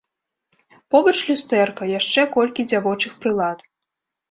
Побач 0.95 1.13
люстэрка, 1.27 1.83
яшчэ 1.99 2.21
колькі 2.39 2.67
дзявочых 2.73 3.13
прылад. 3.21 3.59